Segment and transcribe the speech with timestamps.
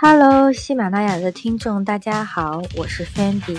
[0.00, 3.56] Hello，喜马拉雅的听众，大家好，我是 Fendi。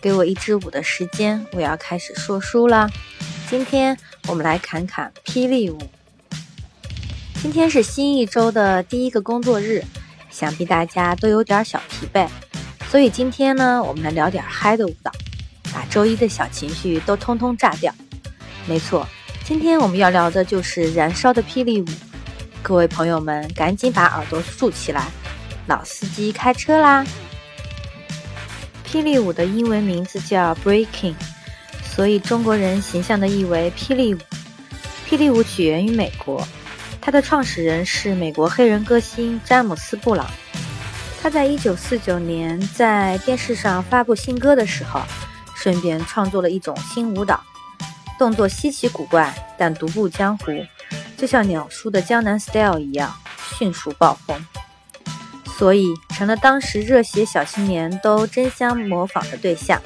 [0.00, 2.88] 给我一支舞的时间，我要开始说书了。
[3.50, 5.78] 今天我们来侃侃霹雳舞。
[7.42, 9.84] 今天是新一周的第一个工作日，
[10.30, 12.26] 想必大家都有点小疲惫，
[12.88, 15.12] 所以今天呢，我们来聊点嗨的舞蹈，
[15.72, 17.94] 把周一的小情绪都通通炸掉。
[18.66, 19.06] 没错，
[19.44, 21.86] 今天我们要聊的就是燃烧的霹雳舞。
[22.62, 25.08] 各位朋友们，赶紧把耳朵竖起来，
[25.66, 27.04] 老司机开车啦！
[28.86, 31.14] 霹雳舞的英文名字叫 Breaking，
[31.82, 34.18] 所以中国人形象的译为霹雳舞。
[35.08, 36.46] 霹雳舞起源于美国，
[37.00, 40.30] 它的创始人是美国黑人歌星詹姆斯·布朗。
[41.22, 45.00] 他在1949年在电视上发布新歌的时候，
[45.56, 47.42] 顺便创作了一种新舞蹈，
[48.18, 50.52] 动作稀奇古怪，但独步江湖，
[51.16, 53.14] 就像鸟叔的江南 Style 一样，
[53.58, 54.38] 迅速爆红。
[55.58, 59.80] 所以成了当时热血小青年都争相模仿的对象。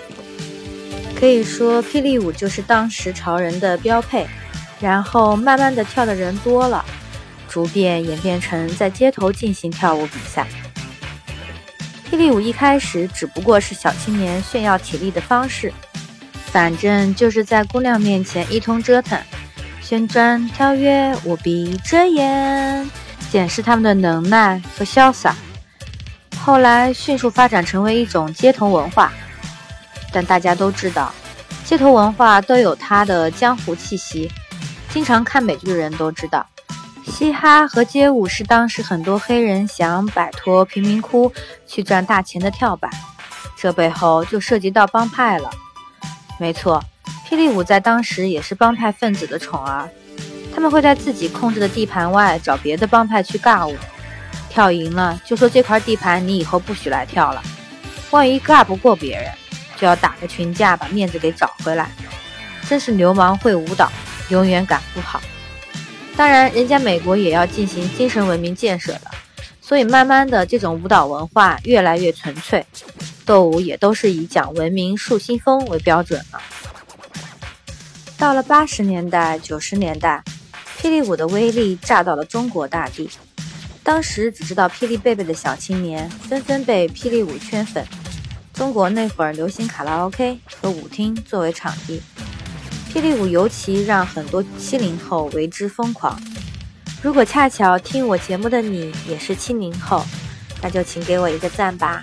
[1.19, 4.27] 可以说，霹雳舞就是当时潮人的标配。
[4.81, 6.85] 然后慢慢的跳的人多了，
[7.49, 10.47] 逐渐演变成在街头进行跳舞比赛。
[12.09, 15.73] 霹雳舞一开始只不过是小青年炫耀体力的方式，
[16.53, 19.21] 反正就是在姑娘面前一通折腾，
[19.83, 22.89] 旋转跳跃，我闭着眼，
[23.33, 25.35] 显示他们的能耐和潇洒。
[26.45, 29.13] 后来迅速发展成为一种街头文化，
[30.13, 31.13] 但大家都知道，
[31.65, 34.31] 街头文化都有它的江湖气息。
[34.89, 36.47] 经常看美剧的人都知道，
[37.05, 41.31] 嘻哈和街舞是当时很多黑人想摆脱贫民窟
[41.67, 42.91] 去赚大钱的跳板。
[43.55, 45.51] 这背后就涉及到帮派了。
[46.39, 46.83] 没错，
[47.29, 49.87] 霹雳舞在当时也是帮派分子的宠儿，
[50.55, 53.77] 他们会在自己控制的地盘外找别的帮派去尬舞。
[54.59, 57.41] 跳赢了就说这块地盘你以后不许来跳了，
[58.11, 59.31] 万一尬不过别人，
[59.77, 61.89] 就要打个群架把面子给找回来。
[62.69, 63.89] 真是流氓会舞蹈，
[64.31, 65.23] 永远赶不好。
[66.17, 69.03] 当然，人家美国也要进行精神文明建设的，
[69.61, 72.67] 所以慢慢的这种舞蹈文化越来越纯粹，
[73.25, 76.41] 斗舞也都是以讲文明树新风为标准了。
[78.17, 80.25] 到了八十年代、九十年代，
[80.83, 83.09] 霹雳舞的威力炸到了中国大地。
[83.89, 87.83] 当时只知道霹雳贝贝的小青年纷纷被霹雳舞圈粉。
[88.53, 92.03] 中国那会儿流行卡拉 OK 和舞厅作为场地，
[92.93, 96.21] 霹雳舞尤其让很多七零后为之疯狂。
[97.01, 100.05] 如果恰巧听我节目的你也是七零后，
[100.61, 102.03] 那就请给我一个赞吧。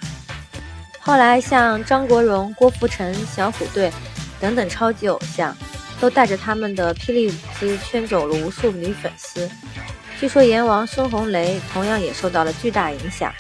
[1.00, 3.92] 后来像张国荣、郭富城、小虎队
[4.40, 5.56] 等等超级偶像，
[6.02, 9.48] 都带着他们的霹雳舞姿圈走了无数女粉丝。
[10.20, 13.34] 据说阎王孙红雷同样也受到了巨大影响，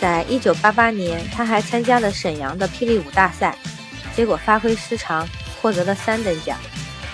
[0.00, 3.56] 在一九八八年，他还参加了沈阳的霹雳舞大赛，
[4.14, 5.28] 结果发挥失常，
[5.60, 6.56] 获得了三等奖，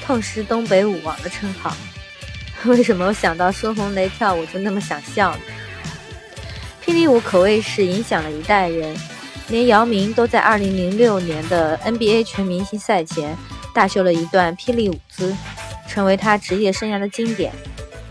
[0.04, 1.74] 痛失东北舞王的称号。
[2.66, 5.40] 为什么我想到孙红雷跳舞就那么想笑呢？
[6.84, 8.94] 霹雳舞可谓是影响了一代人，
[9.48, 13.34] 连姚明都在二零零六年的 NBA 全明星赛前
[13.72, 15.34] 大秀了一段霹雳舞姿，
[15.88, 17.50] 成为他职业生涯的经典。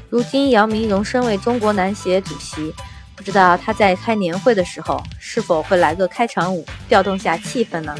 [0.09, 2.73] 如今，姚明荣升为中国男协主席，
[3.15, 7.95] 不知道他在开年会的时候是否会来个开场舞，调动下气氛呢？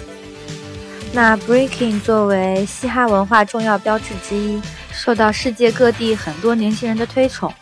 [1.14, 4.59] 那 Breaking 作为嘻哈文化重要标志之一，
[4.92, 7.53] 受到世界各地很多年轻人的推崇。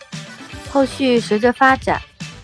[0.70, 2.02] 后续随着发展，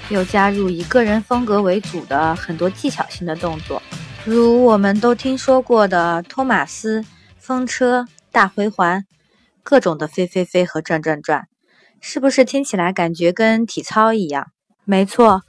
[0.10, 3.82] 又加入以个人风格为主的很多技巧性的动作，
[4.26, 7.06] 如我们都听说过的托马斯、
[7.38, 9.06] 风车、大回环，
[9.62, 11.48] 各种的飞飞飞和转转转。
[12.06, 14.48] 是不是听起来感觉跟体操一样？
[14.84, 15.42] 没错，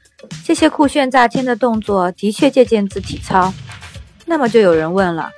[0.44, 3.52] 这些酷炫炸天的动作的确借鉴自体操。
[4.26, 5.32] 那么就有人问了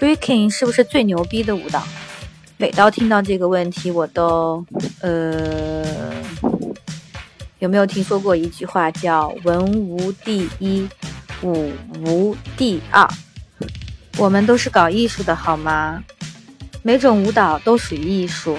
[0.00, 1.86] ，Breaking 是不是最牛逼的舞蹈？
[2.56, 4.66] 每到听到这个问题，我都……
[5.02, 6.12] 呃，
[7.60, 10.88] 有没有听说过一句话叫“文无第一，
[11.42, 11.70] 武
[12.04, 13.08] 无第二”？
[14.18, 16.02] 我们都是搞艺术的好吗？
[16.82, 18.58] 每种舞蹈都属于艺术。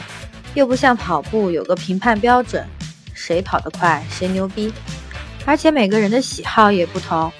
[0.57, 2.65] 又不像跑步有个评判标准，
[3.13, 4.73] 谁跑得快谁牛逼，
[5.45, 7.31] 而且每个人的喜好也不同，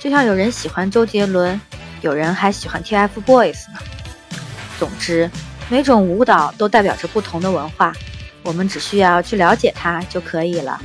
[0.00, 1.60] 就像有人喜欢周杰伦，
[2.00, 3.78] 有人还喜欢 TFBOYS 呢。
[4.76, 5.30] 总之，
[5.68, 7.92] 每种舞蹈都代表着不同的文化，
[8.42, 10.82] 我们只需要去了解它就可以了。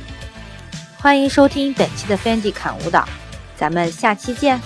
[0.96, 3.04] 欢迎收听本期的 Fendi 侃舞蹈，
[3.56, 4.60] 咱们下期见。